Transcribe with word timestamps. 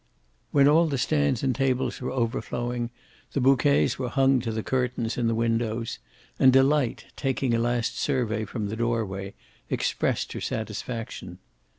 When 0.49 0.67
all 0.67 0.87
the 0.87 0.97
stands 0.97 1.43
and 1.43 1.53
tables 1.53 2.01
were 2.01 2.09
overflowing, 2.09 2.89
the 3.33 3.39
bouquets 3.39 3.99
were 3.99 4.09
hung 4.09 4.39
to 4.39 4.51
the 4.51 4.63
curtains 4.63 5.15
in 5.15 5.27
the 5.27 5.35
windows. 5.35 5.99
And 6.39 6.51
Delight, 6.51 7.05
taking 7.15 7.53
a 7.53 7.59
last 7.59 7.99
survey, 7.99 8.45
from 8.45 8.69
the 8.69 8.75
doorway, 8.75 9.35
expressed 9.69 10.33
her 10.33 10.41
satisfaction. 10.41 11.37